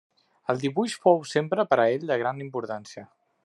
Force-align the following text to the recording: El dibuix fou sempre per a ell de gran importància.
El 0.53 0.61
dibuix 0.63 0.95
fou 1.03 1.21
sempre 1.33 1.67
per 1.75 1.79
a 1.83 1.87
ell 1.99 2.09
de 2.13 2.21
gran 2.23 2.43
importància. 2.47 3.09